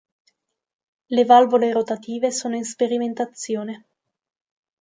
Le 1.09 1.25
valvole 1.25 1.71
rotative 1.71 2.31
sono 2.31 2.55
in 2.55 2.63
sperimentazione. 2.65 3.85